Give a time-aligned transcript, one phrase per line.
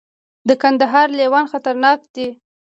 [0.47, 2.27] د کندهار لیوان خطرناک دي